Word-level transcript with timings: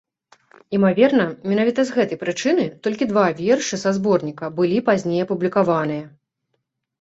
Імаверна, 0.75 1.25
менавіта 1.51 1.81
з 1.89 1.93
гэтай 1.97 2.19
прычыны 2.23 2.65
толькі 2.87 3.09
два 3.11 3.25
вершы 3.43 3.79
са 3.83 3.93
зборніка 3.99 4.51
былі 4.61 4.79
пазней 4.89 5.19
апублікаваныя. 5.27 6.03